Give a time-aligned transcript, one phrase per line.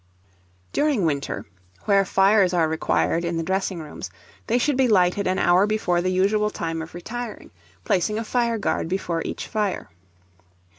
[0.73, 1.45] During winter,
[1.85, 4.09] where fires are required in the dressing rooms,
[4.47, 7.51] they should be lighted an hour before the usual time of retiring,
[7.85, 9.91] placing a fire guard before each fire.